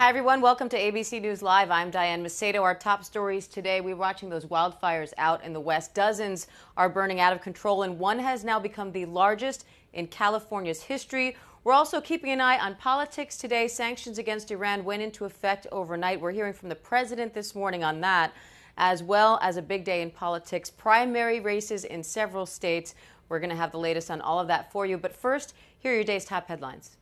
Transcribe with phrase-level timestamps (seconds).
[0.00, 0.40] Hi, everyone.
[0.40, 1.72] Welcome to ABC News Live.
[1.72, 2.62] I'm Diane Macedo.
[2.62, 5.92] Our top stories today we're watching those wildfires out in the West.
[5.92, 6.46] Dozens
[6.76, 11.36] are burning out of control, and one has now become the largest in California's history.
[11.64, 13.66] We're also keeping an eye on politics today.
[13.66, 16.20] Sanctions against Iran went into effect overnight.
[16.20, 18.32] We're hearing from the president this morning on that,
[18.76, 22.94] as well as a big day in politics, primary races in several states.
[23.28, 24.96] We're going to have the latest on all of that for you.
[24.96, 26.96] But first, here are your day's top headlines.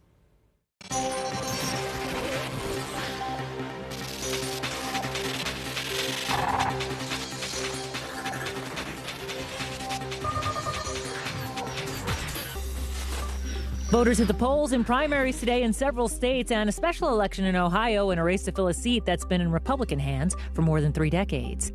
[13.91, 17.55] Voters at the polls in primaries today in several states and a special election in
[17.55, 20.81] Ohio in a race to fill a seat that's been in Republican hands for more
[20.81, 21.73] than three decades.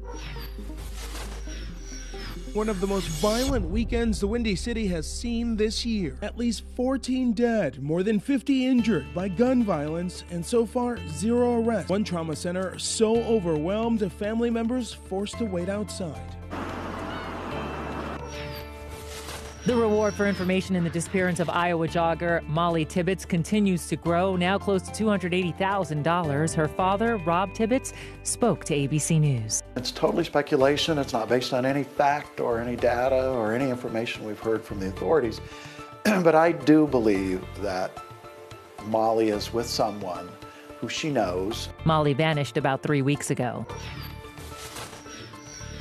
[2.52, 6.18] One of the most violent weekends the Windy City has seen this year.
[6.22, 11.64] At least 14 dead, more than 50 injured by gun violence, and so far, zero
[11.64, 11.90] arrests.
[11.90, 16.36] One trauma center so overwhelmed, family members forced to wait outside.
[19.64, 24.36] The reward for information in the disappearance of Iowa jogger Molly Tibbetts continues to grow,
[24.36, 26.56] now close to $280,000.
[26.56, 29.62] Her father, Rob Tibbetts, spoke to ABC News.
[29.76, 30.98] It's totally speculation.
[30.98, 34.80] It's not based on any fact or any data or any information we've heard from
[34.80, 35.42] the authorities.
[36.04, 37.96] but I do believe that
[38.88, 40.28] Molly is with someone
[40.80, 41.70] who she knows.
[41.86, 43.68] Molly vanished about three weeks ago.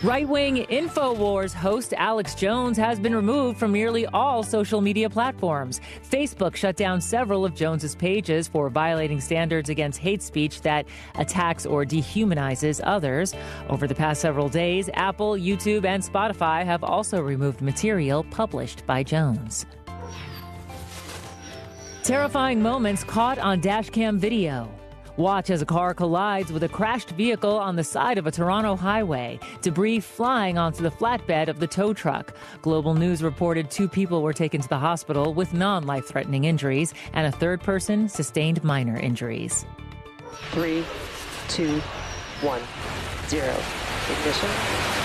[0.02, 5.78] Right wing InfoWars host Alex Jones has been removed from nearly all social media platforms.
[6.10, 11.66] Facebook shut down several of Jones's pages for violating standards against hate speech that attacks
[11.66, 13.34] or dehumanizes others.
[13.68, 19.02] Over the past several days, Apple, YouTube, and Spotify have also removed material published by
[19.02, 19.66] Jones.
[22.04, 24.79] Terrifying moments caught on dashcam video.
[25.20, 28.74] Watch as a car collides with a crashed vehicle on the side of a Toronto
[28.74, 32.34] highway, debris flying onto the flatbed of the tow truck.
[32.62, 36.94] Global News reported two people were taken to the hospital with non life threatening injuries,
[37.12, 39.66] and a third person sustained minor injuries.
[40.52, 40.86] Three,
[41.48, 41.82] two,
[42.40, 42.62] one,
[43.28, 43.54] zero.
[44.10, 44.99] Ignition.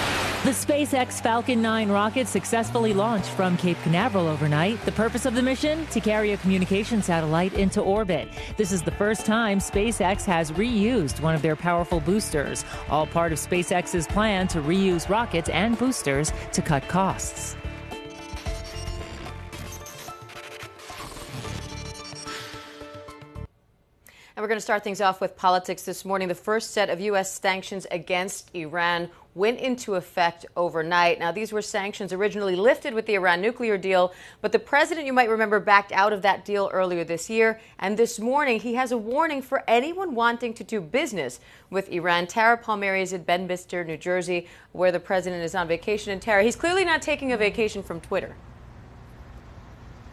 [0.46, 4.80] The SpaceX Falcon 9 rocket successfully launched from Cape Canaveral overnight.
[4.86, 5.88] The purpose of the mission?
[5.88, 8.30] To carry a communication satellite into orbit.
[8.56, 13.32] This is the first time SpaceX has reused one of their powerful boosters, all part
[13.32, 17.56] of SpaceX's plan to reuse rockets and boosters to cut costs.
[24.36, 26.28] And we're going to start things off with politics this morning.
[26.28, 27.40] The first set of U.S.
[27.40, 31.20] sanctions against Iran went into effect overnight.
[31.20, 35.14] Now, these were sanctions originally lifted with the Iran nuclear deal, but the president, you
[35.14, 37.62] might remember, backed out of that deal earlier this year.
[37.80, 42.28] And this morning, he has a warning for anyone wanting to do business with Iran.
[42.28, 46.12] Tara Palmieri is in Bedminster, New Jersey, where the president is on vacation.
[46.12, 48.36] And Tara, he's clearly not taking a vacation from Twitter.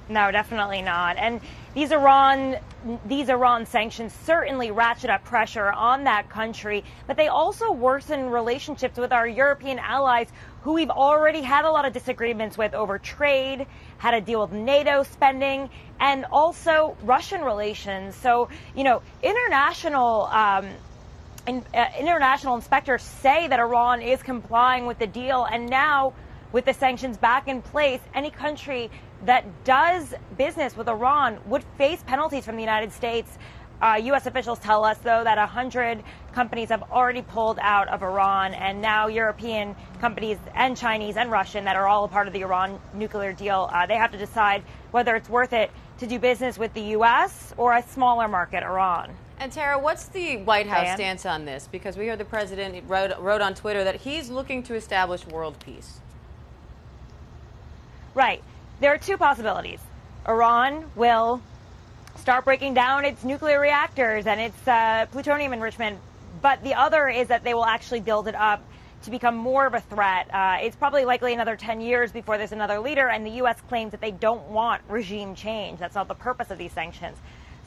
[0.08, 1.16] No, definitely not.
[1.16, 1.40] And
[1.74, 2.56] these Iran
[3.06, 8.98] these Iran sanctions certainly ratchet up pressure on that country, but they also worsen relationships
[8.98, 10.28] with our European allies
[10.62, 13.66] who we've already had a lot of disagreements with over trade,
[13.98, 15.70] how to deal with NATO spending,
[16.00, 18.16] and also Russian relations.
[18.16, 20.66] So, you know, international um,
[21.46, 26.14] in, uh, international inspectors say that Iran is complying with the deal, and now
[26.52, 28.90] with the sanctions back in place, any country
[29.24, 33.38] that does business with Iran would face penalties from the United States.
[33.80, 34.26] Uh, U.S.
[34.26, 39.08] officials tell us, though, that 100 companies have already pulled out of Iran, and now
[39.08, 43.32] European companies and Chinese and Russian that are all a part of the Iran nuclear
[43.32, 44.62] deal, uh, they have to decide
[44.92, 47.52] whether it's worth it to do business with the U.S.
[47.56, 49.10] or a smaller market, Iran.
[49.38, 50.96] And Tara, what's the White House Diane?
[50.96, 51.68] stance on this?
[51.70, 55.56] Because we heard the president wrote, wrote on Twitter that he's looking to establish world
[55.58, 56.00] peace.
[58.14, 58.42] Right.
[58.80, 59.80] There are two possibilities.
[60.28, 61.40] Iran will
[62.16, 65.98] start breaking down its nuclear reactors and its uh, plutonium enrichment,
[66.40, 68.62] but the other is that they will actually build it up
[69.04, 70.32] to become more of a threat.
[70.32, 73.60] Uh, it's probably likely another 10 years before there's another leader, and the U.S.
[73.68, 75.78] claims that they don't want regime change.
[75.78, 77.16] That's not the purpose of these sanctions.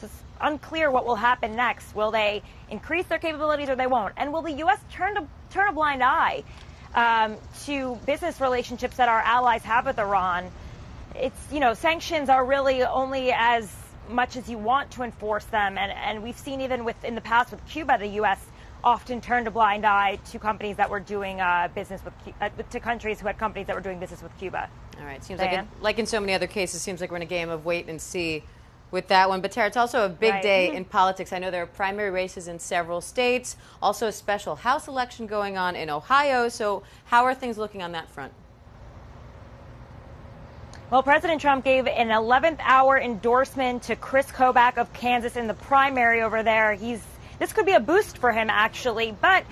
[0.00, 1.94] So it's unclear what will happen next.
[1.94, 4.14] Will they increase their capabilities or they won't?
[4.16, 4.78] And will the U.S.
[4.90, 6.44] turn, to, turn a blind eye
[6.94, 10.50] um, to business relationships that our allies have with Iran.
[11.14, 13.74] It's, you know, sanctions are really only as
[14.08, 15.78] much as you want to enforce them.
[15.78, 18.40] And, and we've seen even with in the past with Cuba, the U.S.
[18.84, 22.80] often turned a blind eye to companies that were doing uh, business with, uh, to
[22.80, 24.68] countries who had companies that were doing business with Cuba.
[24.98, 25.22] All right.
[25.24, 27.50] Seems like, in, like in so many other cases, seems like we're in a game
[27.50, 28.44] of wait and see
[28.90, 29.40] with that one.
[29.40, 30.42] But Tara, it's also a big Right.
[30.42, 30.76] day mm-hmm.
[30.78, 31.32] in politics.
[31.32, 35.58] I know there are primary races in several states, also a special House election going
[35.58, 36.48] on in Ohio.
[36.48, 38.32] So, how are things looking on that front?
[40.88, 45.54] Well, President Trump gave an 11th hour endorsement to Chris Kobach of Kansas in the
[45.54, 46.74] primary over there.
[46.74, 47.02] He's
[47.38, 49.44] this could be a boost for him actually, but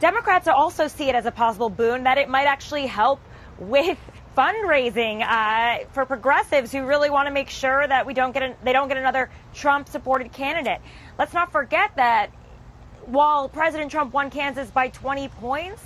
[0.00, 3.20] Democrats also see it as a possible boon that it might actually help
[3.58, 3.98] with
[4.36, 8.54] fundraising uh, for progressives who really want to make sure that we don't get an,
[8.64, 10.80] they don't get another Trump-supported candidate.
[11.18, 12.30] Let's not forget that
[13.06, 15.82] while President Trump won Kansas by 20 points,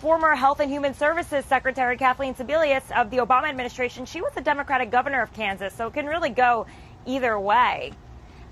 [0.00, 4.40] former Health and Human Services Secretary Kathleen Sebelius of the Obama administration, she was the
[4.40, 6.66] Democratic governor of Kansas, so it can really go
[7.06, 7.92] either way.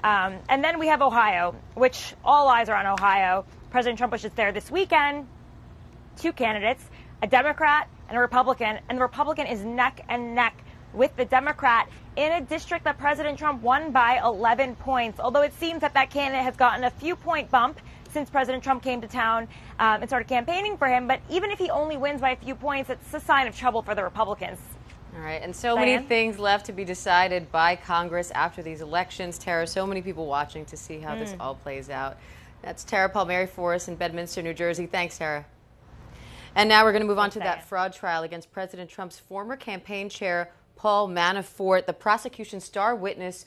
[0.03, 3.45] Um, and then we have Ohio, which all eyes are on Ohio.
[3.71, 5.27] President Trump was just there this weekend.
[6.17, 6.85] Two candidates,
[7.23, 10.63] a Democrat and a Republican, and the Republican is neck and neck
[10.93, 15.21] with the Democrat in a district that President Trump won by 11 points.
[15.21, 17.81] Although it seems that that candidate has gotten a few point bump
[18.13, 19.45] since President Trump came to town
[19.79, 21.07] um, and started campaigning for him.
[21.07, 23.83] But even if he only wins by a few points, it's a sign of trouble
[23.83, 24.59] for the Republicans.
[25.15, 29.39] All right, and so many things left to be decided by Congress after these elections.
[29.39, 31.21] Tara, so many people watching to see how Hmm.
[31.21, 32.17] this all plays out.
[32.63, 34.87] That's Tara Palmieri for us in Bedminster, New Jersey.
[34.87, 35.45] Thanks, Tara.
[36.57, 39.57] And now we're going to move on to that fraud trial against President Trump's former
[39.57, 41.87] campaign chair, Paul Manafort.
[41.87, 43.47] The prosecution's star witness,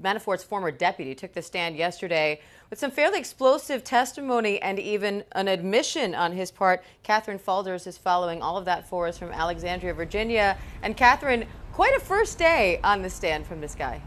[0.00, 5.46] Manafort's former deputy, took the stand yesterday with some fairly explosive testimony and even an
[5.46, 6.82] admission on his part.
[7.02, 10.58] Katherine Faulders is following all of that for us from Alexandria, Virginia.
[10.82, 14.00] And Katherine, quite a first day on the stand from this guy.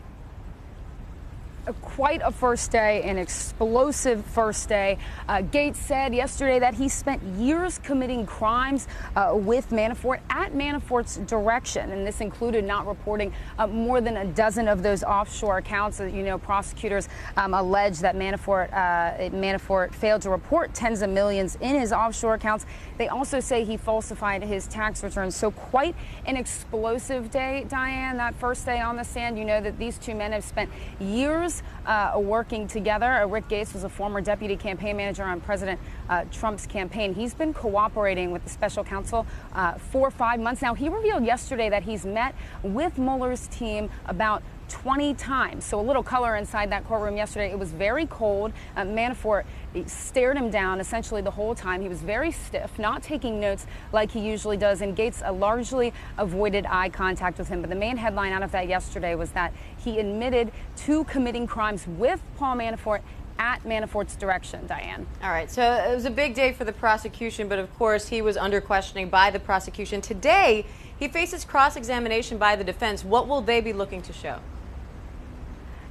[1.95, 4.97] Quite a first day, an explosive first day.
[5.29, 11.17] Uh, Gates said yesterday that he spent years committing crimes uh, with Manafort at Manafort's
[11.17, 15.99] direction, and this included not reporting uh, more than a dozen of those offshore accounts.
[15.99, 21.57] You know, prosecutors um, allege that Manafort uh, Manafort failed to report tens of millions
[21.61, 22.65] in his offshore accounts.
[22.97, 25.35] They also say he falsified his tax returns.
[25.35, 25.95] So quite
[26.25, 28.17] an explosive day, Diane.
[28.17, 31.61] That first day on the stand, you know that these two men have spent years
[31.85, 33.05] uh, working together.
[33.05, 37.13] Uh, Rick Gates was a former deputy campaign manager on President uh, Trump's campaign.
[37.13, 40.73] He's been cooperating with the special counsel uh, for five months now.
[40.73, 45.65] He revealed yesterday that he's met with Mueller's team about 20 times.
[45.65, 47.51] So a little color inside that courtroom yesterday.
[47.51, 48.51] It was very cold.
[48.75, 49.45] Uh, Manafort
[49.85, 51.79] stared him down essentially the whole time.
[51.79, 54.81] He was very stiff, not taking notes like he usually does.
[54.81, 57.61] And Gates largely avoided eye contact with him.
[57.61, 61.87] But the main headline out of that yesterday was that he admitted to committing crimes
[61.87, 63.01] with Paul Manafort
[63.37, 65.05] at Manafort's direction, Diane.
[65.21, 68.23] All right, so it was a big day for the prosecution, but of course he
[68.23, 70.01] was under questioning by the prosecution.
[70.01, 70.65] Today,
[70.97, 73.03] he faces cross examination by the defense.
[73.03, 74.39] What will they be looking to show?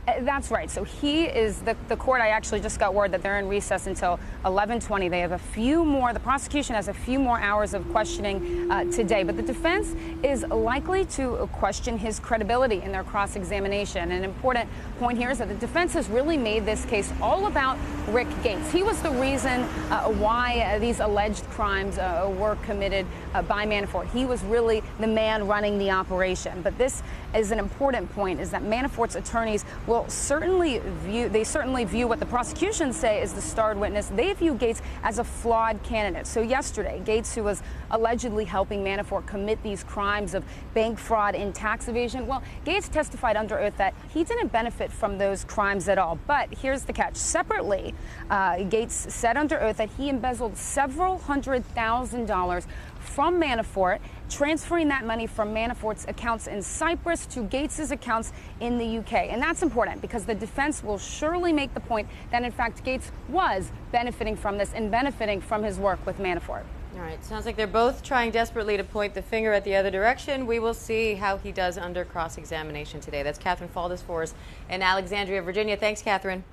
[0.06, 0.68] Uh, That's right.
[0.68, 2.20] So he is the, the court.
[2.20, 5.08] I actually just got word that they're in recess until 11:20.
[5.08, 6.12] They have a few more.
[6.12, 9.94] The prosecution has a few more hours of questioning uh, today, but the defense
[10.24, 14.10] is likely to question his credibility in their cross-examination.
[14.10, 14.68] An important
[14.98, 17.78] point here is that the defense has really made this case all about
[18.08, 18.72] Rick Gates.
[18.72, 19.60] He was the reason
[19.90, 24.10] uh, why uh, these alleged crimes uh, were committed uh, by Manafort.
[24.10, 26.60] He was really the man running the operation.
[26.62, 27.04] But this
[27.36, 32.18] is an important point: is that Manafort's attorneys will certainly view they certainly view what
[32.18, 34.06] the prosecution say is the starred witness.
[34.06, 36.26] They view Gates as a flawed candidate.
[36.26, 41.54] So yesterday, Gates, who was allegedly helping Manafort commit these crimes of bank fraud and
[41.54, 45.98] tax evasion, well, Gates testified under oath that he didn't benefit from those crimes at
[45.98, 46.18] all.
[46.26, 47.94] But here's the catch: separately,
[48.30, 52.66] uh, Gates said under oath that he embezzled several hundred thousand dollars
[52.98, 53.98] from Manafort,
[54.32, 59.12] transferring that money from Manafort's accounts in Cyprus to Gates's accounts in the UK.
[59.30, 63.12] And that's important because the defense will surely make the point that, in fact, Gates
[63.28, 66.64] was benefiting from this and benefiting from his work with Manafort.
[66.94, 69.90] All right, sounds like they're both trying desperately to point the finger at the other
[69.90, 70.46] direction.
[70.46, 73.22] We will see how he does under cross examination today.
[73.22, 74.34] That's Katherine Faulders for us
[74.68, 75.76] in Alexandria, Virginia.
[75.76, 76.44] Thanks, Katherine.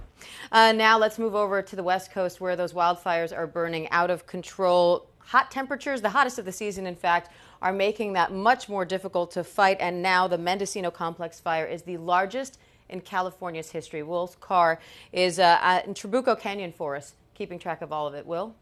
[0.52, 4.10] Uh, now let's move over to the West Coast where those wildfires are burning out
[4.10, 5.08] of control.
[5.20, 7.30] Hot temperatures, the hottest of the season, in fact,
[7.62, 9.78] are making that much more difficult to fight.
[9.80, 14.04] And now the Mendocino Complex fire is the largest in California's history.
[14.04, 14.80] Will Carr
[15.12, 18.26] is uh, in Trabuco Canyon for us, keeping track of all of it.
[18.26, 18.56] Will?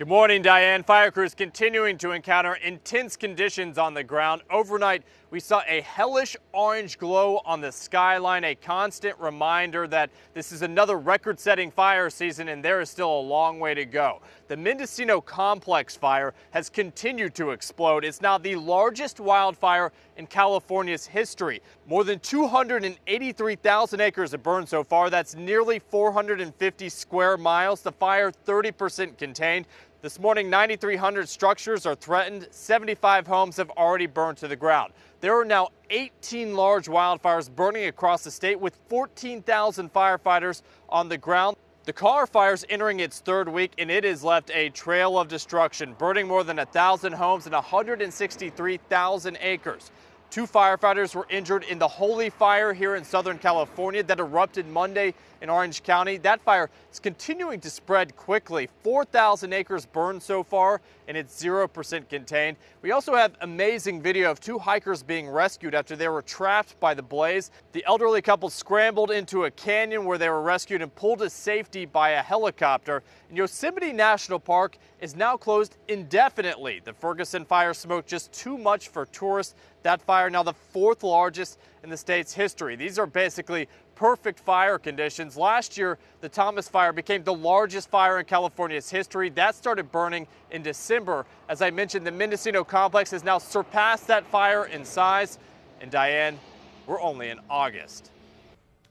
[0.00, 0.82] Good morning, Diane.
[0.82, 4.40] Fire crews continuing to encounter intense conditions on the ground.
[4.48, 10.52] Overnight, we saw a hellish orange glow on the skyline, a constant reminder that this
[10.52, 14.22] is another record setting fire season and there is still a long way to go.
[14.48, 18.02] The Mendocino Complex fire has continued to explode.
[18.02, 21.60] It's now the largest wildfire in California's history.
[21.86, 25.10] More than 283,000 acres have burned so far.
[25.10, 27.82] That's nearly 450 square miles.
[27.82, 29.66] The fire 30% contained.
[30.02, 32.48] This morning, 9,300 structures are threatened.
[32.50, 34.94] 75 homes have already burned to the ground.
[35.20, 41.18] There are now 18 large wildfires burning across the state with 14,000 firefighters on the
[41.18, 41.58] ground.
[41.84, 45.94] The Carr fire's entering its third week and it has left a trail of destruction,
[45.98, 49.90] burning more than 1,000 homes and 163,000 acres.
[50.30, 55.12] Two firefighters were injured in the Holy Fire here in Southern California that erupted Monday
[55.42, 56.18] in Orange County.
[56.18, 58.68] That fire is continuing to spread quickly.
[58.84, 62.58] 4,000 acres burned so far, and it's 0% contained.
[62.82, 66.94] We also have amazing video of two hikers being rescued after they were trapped by
[66.94, 67.50] the blaze.
[67.72, 71.86] The elderly couple scrambled into a canyon where they were rescued and pulled to safety
[71.86, 73.02] by a helicopter.
[73.28, 76.82] And Yosemite National Park is now closed indefinitely.
[76.84, 79.54] The Ferguson fire smoked just too much for tourists.
[79.82, 82.76] That fire now the fourth largest in the state's history.
[82.76, 85.36] These are basically perfect fire conditions.
[85.36, 89.30] Last year, the Thomas Fire became the largest fire in California's history.
[89.30, 91.26] That started burning in December.
[91.48, 95.38] As I mentioned, the Mendocino complex has now surpassed that fire in size.
[95.80, 96.38] And Diane,
[96.86, 98.10] we're only in August.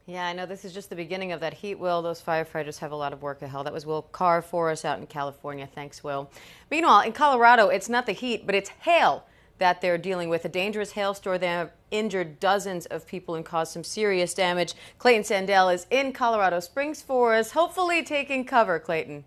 [0.08, 2.02] Yeah, I know this is just the beginning of that heat, Will.
[2.02, 3.68] Those firefighters have a lot of work ahead.
[3.68, 5.68] That was Will Carr for us out in California.
[5.68, 6.32] Thanks, Will.
[6.72, 9.26] Meanwhile, in Colorado, it's not the heat, but it's hail
[9.60, 10.44] that they're dealing with.
[10.46, 14.74] A dangerous hailstorm that have injured dozens of people and caused some serious damage.
[14.98, 19.26] Clayton Sandell is in Colorado Springs for us, hopefully taking cover, Clayton.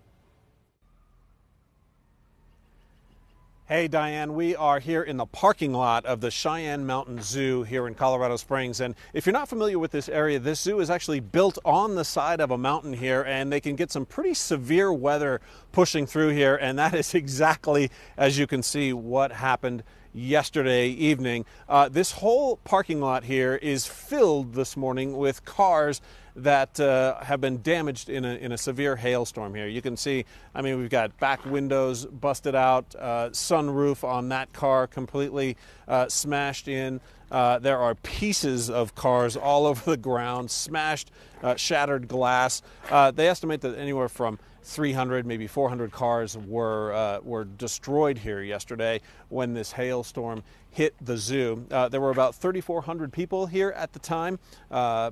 [3.72, 7.86] Hey, Diane, we are here in the parking lot of the Cheyenne Mountain Zoo here
[7.86, 8.80] in Colorado Springs.
[8.80, 12.04] And if you're not familiar with this area, this zoo is actually built on the
[12.04, 15.40] side of a mountain here, and they can get some pretty severe weather
[15.72, 16.56] pushing through here.
[16.56, 21.44] And that is exactly, as you can see, what happened yesterday evening.
[21.68, 26.00] Uh, this whole parking lot here is filled this morning with cars
[26.34, 29.66] that uh, have been damaged in a, in a severe hailstorm here.
[29.66, 34.52] You can see, I mean, we've got back windows busted out, uh, sunroof on that
[34.52, 35.56] car completely
[35.88, 37.00] uh, smashed in.
[37.30, 41.10] Uh, there are pieces of cars all over the ground, smashed,
[41.42, 42.62] uh, shattered glass.
[42.90, 48.42] Uh, they estimate that anywhere from 300, maybe 400 cars were uh, were destroyed here
[48.42, 51.66] yesterday when this hailstorm hit the zoo.
[51.70, 54.38] Uh, there were about 3,400 people here at the time.
[54.70, 55.10] Uh,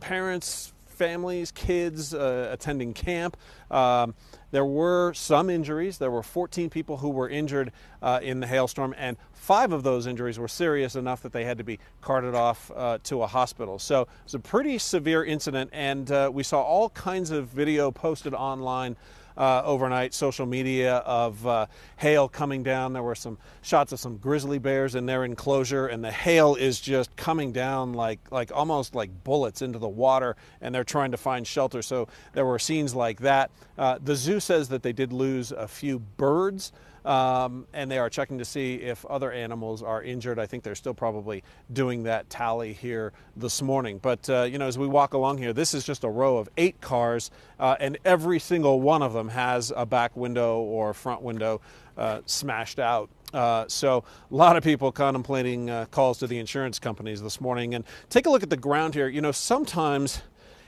[0.00, 3.36] parents, families, kids uh, attending camp.
[3.70, 4.14] Um,
[4.50, 5.98] there were some injuries.
[5.98, 7.72] There were 14 people who were injured
[8.02, 11.58] uh, in the hailstorm, and five of those injuries were serious enough that they had
[11.58, 13.78] to be carted off uh, to a hospital.
[13.78, 17.90] So it was a pretty severe incident, and uh, we saw all kinds of video
[17.90, 18.96] posted online
[19.36, 22.92] uh, overnight social media of uh, hail coming down.
[22.92, 26.80] There were some shots of some grizzly bears in their enclosure, and the hail is
[26.80, 31.16] just coming down like like almost like bullets into the water, and they're trying to
[31.16, 31.82] find shelter.
[31.82, 33.50] So there were scenes like that.
[33.78, 36.72] Uh, the zoo says that they did lose a few birds.
[37.04, 40.38] Um, and they are checking to see if other animals are injured.
[40.38, 41.42] I think they're still probably
[41.72, 43.98] doing that tally here this morning.
[43.98, 46.48] But, uh, you know, as we walk along here, this is just a row of
[46.56, 51.22] eight cars, uh, and every single one of them has a back window or front
[51.22, 51.60] window
[51.96, 53.10] uh, smashed out.
[53.34, 57.74] Uh, so a lot of people contemplating uh, calls to the insurance companies this morning.
[57.74, 59.08] And take a look at the ground here.
[59.08, 60.22] You know, sometimes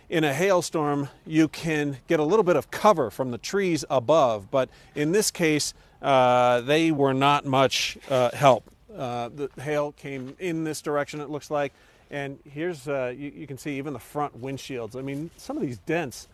[0.09, 4.51] in a hailstorm, you can get a little bit of cover from the trees above,
[4.51, 5.75] but in this case,
[6.05, 8.71] uh, they were not much uh, help.
[8.95, 11.73] Uh, the hail came in this direction, it looks like.
[12.11, 14.97] And here's, uh, you, you, can see even the front windshields.
[14.97, 16.29] I mean, some of these dents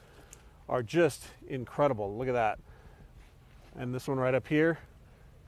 [0.68, 2.16] are just incredible.
[2.16, 2.58] Look at that.
[3.78, 4.78] And this one right up here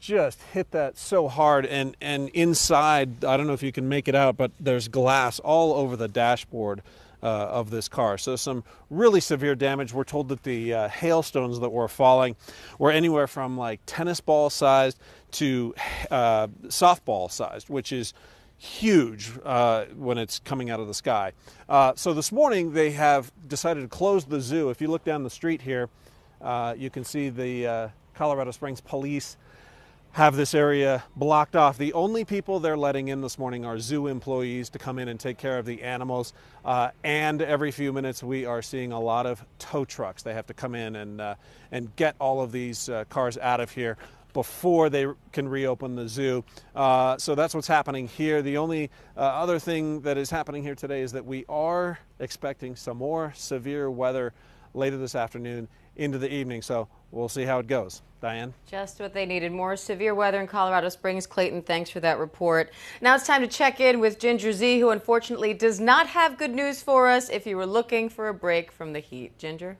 [0.01, 1.67] just hit that so hard.
[1.67, 5.41] And, and inside, I don't know if you can make it out, but there's glass
[5.41, 6.83] all over the dashboard
[7.23, 8.19] uh, of this car.
[8.19, 9.93] So some really severe damage.
[9.93, 12.37] We're told that the uh, hailstones that were falling
[12.79, 14.99] were anywhere from like tennis ball sized
[15.33, 15.75] to
[16.11, 18.13] uh, softball sized, which is
[18.59, 21.33] huge uh, when it's coming out of the sky.
[21.69, 24.71] Uh, so this morning they have decided to close the zoo.
[24.71, 25.89] If you look down the street here,
[26.41, 29.37] uh, you can see the Colorado Springs police
[30.13, 31.79] have this area blocked off.
[31.79, 35.19] The only people they're letting in this morning are zoo employees to come in and
[35.19, 36.35] take care of the animals.
[36.65, 40.23] Uh, and every few minutes, we are seeing a lot of tow trucks.
[40.23, 41.35] They have to come in and, uh,
[41.71, 43.97] and get all of these uh, cars out of here.
[44.33, 46.43] before they can reopen the zoo.
[46.75, 48.41] Uh, so that's what's happening here.
[48.41, 52.75] The only uh, other thing that is happening here today is that we are expecting
[52.75, 54.33] some more severe weather
[54.75, 56.63] later this afternoon into the evening.
[56.63, 58.03] So we'll see how it goes.
[58.21, 58.55] Diane?
[58.67, 59.51] Just what they needed.
[59.51, 61.27] More severe weather in Colorado Springs.
[61.27, 62.73] Clayton, thanks for that report.
[63.01, 66.55] Now it's time to check in with Ginger Zee, who unfortunately does not have good
[66.55, 69.37] news for us if you were looking for a break from the heat.
[69.39, 69.77] Ginger?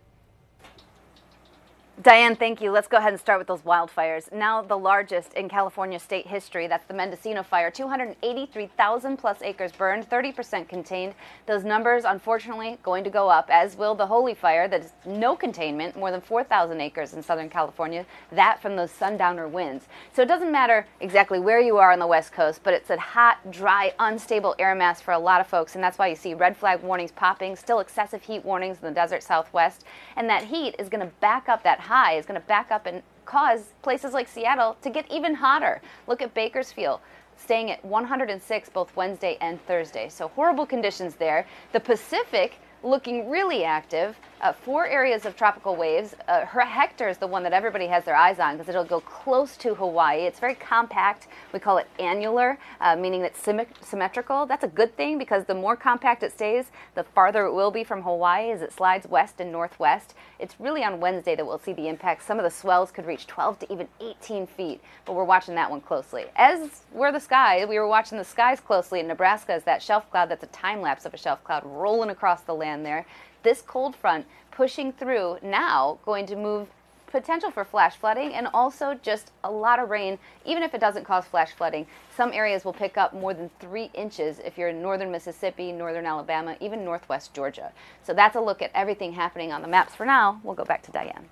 [2.03, 2.73] Diane, thank you.
[2.73, 4.33] Let's go ahead and start with those wildfires.
[4.33, 6.67] Now the largest in California state history.
[6.67, 7.71] That's the Mendocino fire.
[7.71, 11.15] 283,000 plus acres burned, 30% contained.
[11.47, 14.67] Those numbers, unfortunately, going to go up, as will the Holy Fire.
[14.67, 18.05] That is no containment, more than 4,000 acres in Southern California.
[18.33, 19.87] That from those sundowner winds.
[20.13, 22.99] So it doesn't matter exactly where you are on the West Coast, but it's a
[22.99, 25.77] hot, dry, unstable air mass for a lot of folks.
[25.77, 28.95] And that's why you see red flag warnings popping, still excessive heat warnings in the
[28.95, 29.85] desert Southwest.
[30.17, 32.87] And that heat is going to back up that high is going to back up
[32.87, 35.83] and cause places like Seattle to get even hotter.
[36.07, 37.01] Look at Bakersfield
[37.37, 40.09] staying at 106 both Wednesday and Thursday.
[40.09, 41.47] So horrible conditions there.
[41.73, 44.17] The Pacific looking really active.
[44.41, 46.17] Uh, four areas of tropical waves.
[46.27, 49.57] Uh, Hector is the one that everybody has their eyes on because it'll go close
[49.59, 50.23] to Hawaii.
[50.23, 51.29] It's very compact.
[51.53, 54.45] We call it annular, uh, meaning it's symmet- symmetrical.
[54.47, 57.85] That's a good thing because the more compact it stays, the farther it will be
[57.85, 60.15] from Hawaii as it slides west and northwest.
[60.41, 62.25] It's really on Wednesday that we'll see the impact.
[62.25, 65.71] Some of the swells could reach 12 to even 18 feet, but we're watching that
[65.71, 66.25] one closely.
[66.35, 70.11] As we're the sky, we were watching the skies closely in Nebraska as that shelf
[70.11, 73.07] cloud, that's a time lapse of a shelf cloud rolling across the land there
[73.43, 76.69] this cold front pushing through now going to move
[77.07, 81.05] potential for flash flooding and also just a lot of rain, even if it doesn't
[81.05, 81.87] cause flash flooding.
[82.17, 86.07] Some areas will pick up more than three inches if you're in northern Mississippi, northern
[86.07, 87.71] Alabama, even northwest Georgia.
[88.03, 90.41] So that's a look at everything happening on the maps for now.
[90.43, 91.29] We'll go back to Diane.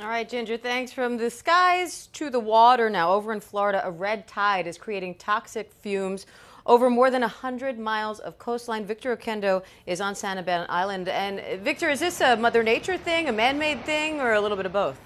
[0.00, 0.92] All right, Ginger, thanks.
[0.92, 3.12] From the skies to the water now.
[3.12, 6.26] Over in Florida, a red tide is creating toxic fumes
[6.66, 8.84] over more than 100 miles of coastline.
[8.84, 11.08] Victor Oquendo is on Sanibel Island.
[11.08, 14.40] And uh, Victor, is this a Mother Nature thing, a man made thing, or a
[14.40, 15.00] little bit of both?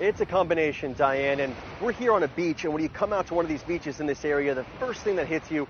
[0.00, 1.40] It's a combination, Diane.
[1.40, 3.62] And we're here on a beach, and when you come out to one of these
[3.62, 5.68] beaches in this area, the first thing that hits you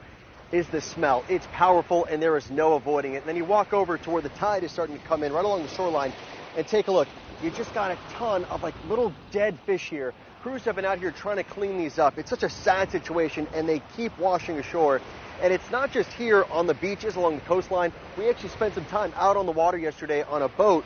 [0.52, 1.24] is the smell.
[1.28, 3.18] It's powerful, and there is no avoiding it.
[3.18, 5.44] And then you walk over to where the tide is starting to come in, right
[5.44, 6.12] along the shoreline,
[6.56, 7.08] and take a look.
[7.42, 11.00] You just got a ton of like little dead fish here Crews have been out
[11.00, 12.16] here trying to clean these up.
[12.16, 15.00] It's such a sad situation, and they keep washing ashore.
[15.42, 17.92] And it's not just here on the beaches along the coastline.
[18.16, 20.84] We actually spent some time out on the water yesterday on a boat,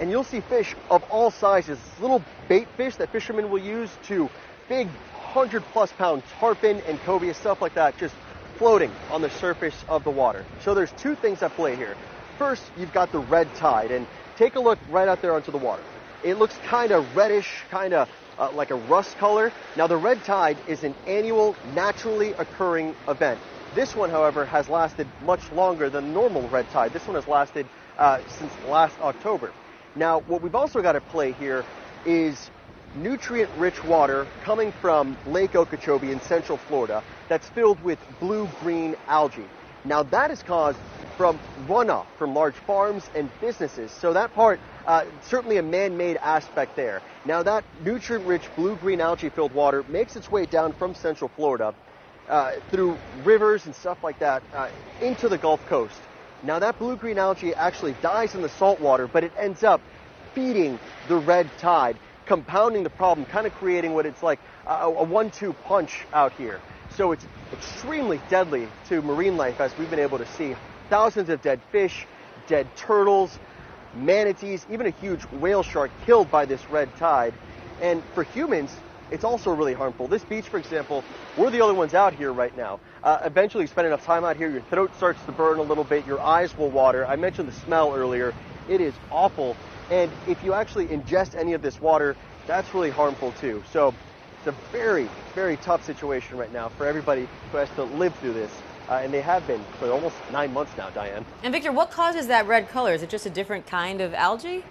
[0.00, 1.78] and you'll see fish of all sizes.
[2.00, 4.28] Little bait fish that fishermen will use to
[4.68, 8.14] big 100 plus pound tarpon and cobia, stuff like that, just
[8.58, 10.44] floating on the surface of the water.
[10.64, 11.96] So there's two things at play here.
[12.38, 15.58] First, you've got the red tide, and take a look right out there onto the
[15.58, 15.82] water.
[16.24, 18.08] It looks kind of reddish, kind of
[18.40, 19.52] uh, like a rust color.
[19.76, 23.38] Now, the red tide is an annual, naturally occurring event.
[23.74, 26.92] This one, however, has lasted much longer than normal red tide.
[26.92, 27.66] This one has lasted
[27.98, 29.52] uh, since last October.
[29.94, 31.64] Now, what we've also got to play here
[32.04, 32.50] is
[32.96, 38.96] nutrient rich water coming from Lake Okeechobee in central Florida that's filled with blue green
[39.06, 39.44] algae.
[39.84, 40.78] Now, that is caused
[41.20, 43.90] from runoff from large farms and businesses.
[43.90, 47.02] So, that part uh, certainly a man-made aspect there.
[47.26, 51.74] Now that nutrient-rich blue-green algae-filled water makes its way down from Central Florida
[52.26, 54.70] uh, through rivers and stuff like that uh,
[55.02, 56.00] into the Gulf Coast.
[56.42, 59.82] Now that blue-green algae actually dies in the salt water, but it ends up
[60.34, 65.04] feeding the red tide, compounding the problem, kind of creating what it's like a, a
[65.04, 66.62] one-two punch out here.
[66.96, 70.54] So it's extremely deadly to marine life, as we've been able to see.
[70.90, 72.04] Thousands of dead fish,
[72.48, 73.38] dead turtles,
[73.94, 77.32] manatees, even a huge whale shark killed by this red tide.
[77.80, 78.74] And for humans,
[79.12, 80.08] it's also really harmful.
[80.08, 81.04] This beach, for example,
[81.38, 82.80] we're the only ones out here right now.
[83.04, 85.84] Uh, eventually, you spend enough time out here, your throat starts to burn a little
[85.84, 87.06] bit, your eyes will water.
[87.06, 88.34] I mentioned the smell earlier.
[88.68, 89.56] It is awful.
[89.92, 92.16] And if you actually ingest any of this water,
[92.48, 93.62] that's really harmful too.
[93.72, 93.94] So
[94.38, 98.32] it's a very, very tough situation right now for everybody who has to live through
[98.32, 98.50] this
[98.90, 101.24] uh, and they have been for almost nine months now, Diane.
[101.44, 102.92] And Victor, what causes that red color?
[102.92, 104.64] Is it just a different kind of algae?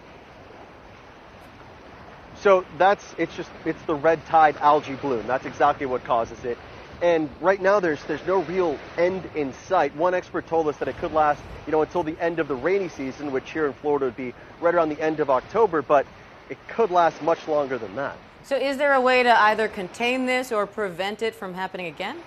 [2.42, 5.26] So that's it's just it's the red tide algae bloom.
[5.26, 6.58] That's exactly what causes it.
[7.02, 9.96] And right now there's there's no real end in sight.
[9.96, 12.56] One expert told us that it could last, you know, until the end of the
[12.56, 16.06] rainy season, which here in Florida would be right around the end of October, but
[16.50, 18.18] it could last much longer than that.
[18.44, 22.18] So is there a way to either contain this or prevent it from happening again?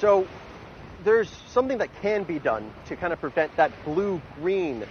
[0.00, 0.26] So
[1.04, 4.84] there's something that can be done to kind of prevent that blue-green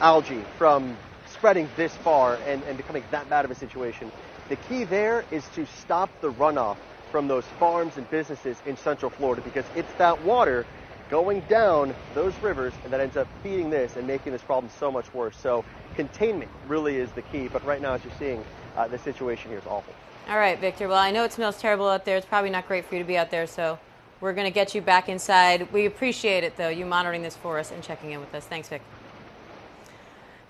[0.00, 0.96] algae from
[1.30, 4.10] spreading this far and, and becoming that bad of a situation.
[4.48, 6.76] The key there is to stop the runoff
[7.10, 10.66] from those farms and businesses in Central Florida because it's that water
[11.10, 14.90] going down those rivers and that ends up feeding this and making this problem so
[14.90, 15.36] much worse.
[15.36, 15.64] So
[15.96, 17.48] containment really is the key.
[17.48, 18.44] But right now, as you're seeing,
[18.76, 19.94] uh, the situation here is awful.
[20.28, 20.88] All right, Victor.
[20.88, 22.16] Well, I know it smells terrible out there.
[22.16, 23.78] It's probably not great for you to be out there, so
[24.20, 25.72] we're going to get you back inside.
[25.72, 28.44] We appreciate it, though, you monitoring this for us and checking in with us.
[28.44, 28.82] Thanks, Vic.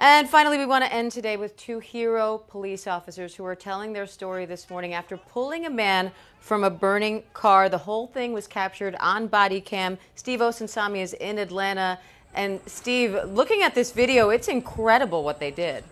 [0.01, 3.93] And finally, we want to end today with two hero police officers who are telling
[3.93, 7.69] their story this morning after pulling a man from a burning car.
[7.69, 9.99] The whole thing was captured on body cam.
[10.15, 11.99] Steve Osunsami is in Atlanta.
[12.35, 15.83] And Steve, looking at this video, it's incredible what they did.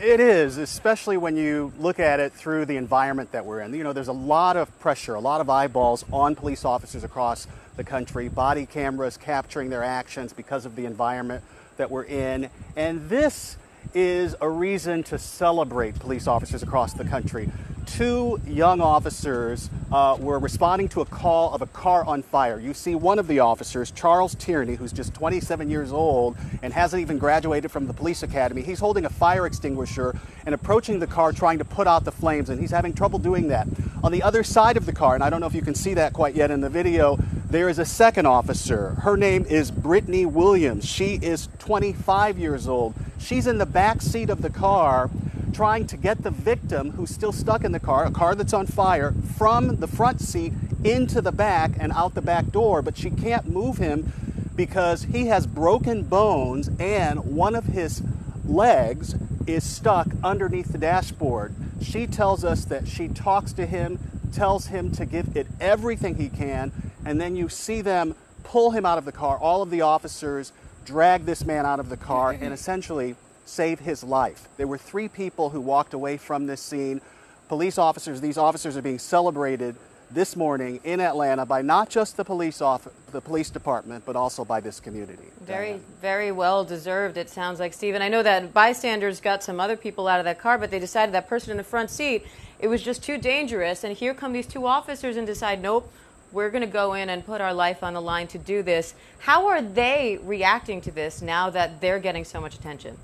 [0.00, 3.72] It is, especially when you look at it through the environment that we're in.
[3.74, 7.46] You know, there's a lot of pressure, a lot of eyeballs on police officers across
[7.76, 11.44] the country, body cameras capturing their actions because of the environment
[11.76, 12.50] that we're in.
[12.76, 13.56] And this
[13.94, 17.48] is a reason to celebrate police officers across the country.
[17.86, 22.58] Two young officers uh, were responding to a call of a car on fire.
[22.58, 27.02] You see one of the officers, Charles Tierney, who's just 27 years old and hasn't
[27.02, 28.62] even graduated from the police academy.
[28.62, 32.50] He's holding a fire extinguisher and approaching the car trying to put out the flames,
[32.50, 33.68] and he's having trouble doing that.
[34.02, 35.94] On the other side of the car, and I don't know if you can see
[35.94, 37.18] that quite yet in the video,
[37.48, 38.90] there is a second officer.
[38.90, 40.84] Her name is Brittany Williams.
[40.84, 42.94] She is 25 years old.
[43.18, 45.08] She's in the back seat of the car
[45.54, 48.66] trying to get the victim who's still stuck in the car, a car that's on
[48.66, 53.10] fire, from the front seat into the back and out the back door, but she
[53.10, 54.12] can't move him
[54.56, 58.02] because he has broken bones and one of his
[58.44, 59.14] legs
[59.46, 61.54] is stuck underneath the dashboard.
[61.80, 63.98] She tells us that she talks to him,
[64.32, 66.72] tells him to give it everything he can,
[67.04, 69.38] and then you see them pull him out of the car.
[69.38, 70.52] All of the officers
[70.84, 74.48] drag this man out of the car and essentially save his life.
[74.56, 77.00] There were three people who walked away from this scene.
[77.48, 79.76] Police officers, these officers are being celebrated
[80.10, 84.44] this morning in Atlanta by not just the police off, the police department, but also
[84.44, 85.28] by this community.
[85.42, 85.84] Very, Diane.
[86.00, 87.16] very well deserved.
[87.16, 88.00] It sounds like Stephen.
[88.00, 91.14] I know that bystanders got some other people out of that car, but they decided
[91.14, 92.24] that person in the front seat
[92.58, 93.84] it was just too dangerous.
[93.84, 95.92] And here come these two officers and decide, nope,
[96.32, 98.94] we're going to go in and put our life on the line to do this.
[99.18, 102.96] How are they reacting to this now that they're getting so much attention?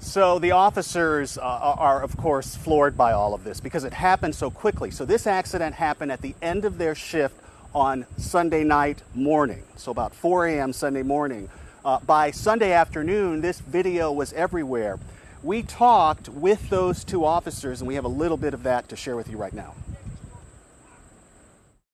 [0.00, 4.34] So the officers uh, are, of course, floored by all of this because it happened
[4.34, 4.90] so quickly.
[4.90, 7.34] So this accident happened at the end of their shift
[7.74, 10.72] on Sunday night morning, so about 4 a.m.
[10.72, 11.50] Sunday morning.
[11.84, 14.98] Uh, by Sunday afternoon, this video was everywhere.
[15.42, 18.96] We talked with those two officers, and we have a little bit of that to
[18.96, 19.74] share with you right now.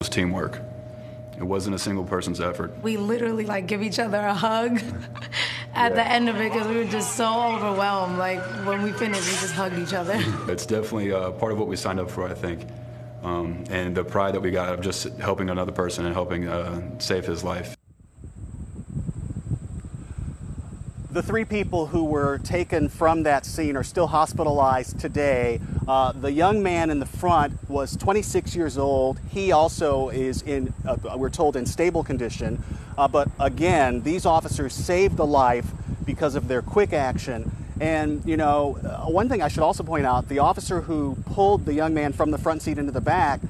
[0.01, 0.61] It was teamwork.
[1.37, 2.73] It wasn't a single person's effort.
[2.83, 4.81] We literally like give each other a hug
[5.75, 5.97] at yeah.
[5.97, 8.19] the end of it because we were just so overwhelmed.
[8.19, 10.21] Like when we finished, we just hugged each other.
[10.49, 12.67] It's definitely uh, part of what we signed up for, I think.
[13.23, 16.99] Um, and the pride that we got of just helping another person and helping uh,
[16.99, 17.77] save his life.
[21.11, 25.61] The three people who were taken from that scene are still hospitalized today.
[25.87, 29.21] Uh, the young man in the front was 26 years old.
[29.31, 32.63] He also is in, uh, we're told, in stable condition.
[32.97, 35.67] Uh, but again, these officers saved a life
[36.05, 37.51] because of their quick action.
[37.81, 41.67] And, you know, uh, one thing I should also point out the officer who pulled
[41.67, 43.41] the young man from the front seat into the back,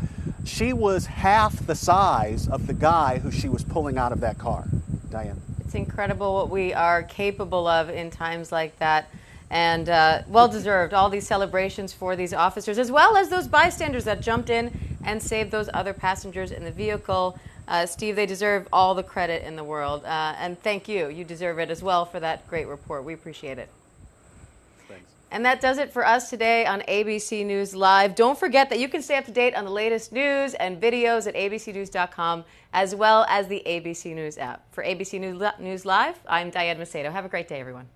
[0.45, 4.39] she was half the size of the guy who she was pulling out of that
[4.39, 4.67] car.
[5.11, 5.41] Diane.
[5.65, 9.09] It's incredible what we are capable of in times like that.
[9.51, 14.05] And uh, well deserved, all these celebrations for these officers, as well as those bystanders
[14.05, 17.39] that jumped in and saved those other passengers in the vehicle.
[17.67, 20.05] Uh, Steve, they deserve all the credit in the world.
[20.05, 21.09] Uh, and thank you.
[21.09, 23.05] You deserve it as well for that great report.
[23.05, 23.69] We appreciate it.
[24.89, 25.05] Thanks.
[25.31, 28.15] And that does it for us today on ABC News Live.
[28.15, 31.27] Don't forget that you can stay up to date on the latest news and videos
[31.27, 34.63] at abcnews.com as well as the ABC News app.
[34.73, 35.19] For ABC
[35.59, 37.11] News Live, I'm Diane Macedo.
[37.11, 37.89] Have a great day, everyone.